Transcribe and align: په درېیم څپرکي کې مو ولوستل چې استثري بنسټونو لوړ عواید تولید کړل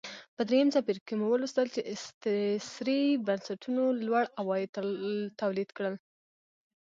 په 0.35 0.41
درېیم 0.49 0.69
څپرکي 0.73 1.03
کې 1.07 1.13
مو 1.19 1.25
ولوستل 1.31 1.67
چې 1.75 1.81
استثري 1.93 3.01
بنسټونو 3.25 3.83
لوړ 4.05 4.25
عواید 4.39 4.69
تولید 5.41 5.69
کړل 5.77 5.95